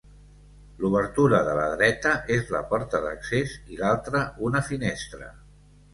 L'obertura 0.85 1.41
de 1.49 1.57
la 1.59 1.67
dreta 1.73 2.15
és 2.37 2.49
la 2.55 2.63
porta 2.71 3.03
d'accés 3.07 3.55
i 3.75 3.81
l'altra, 3.83 4.23
una 4.49 4.65
finestra. 4.71 5.29